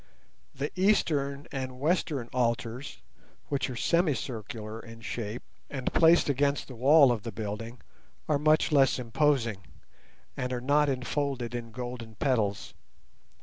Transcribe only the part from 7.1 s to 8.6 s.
of the building, are